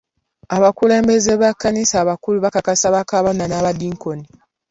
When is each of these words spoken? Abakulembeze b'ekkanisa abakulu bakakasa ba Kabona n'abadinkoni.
Abakulembeze 0.55 1.31
b'ekkanisa 1.39 1.95
abakulu 2.03 2.37
bakakasa 2.45 2.87
ba 2.93 3.01
Kabona 3.09 3.43
n'abadinkoni. 3.47 4.25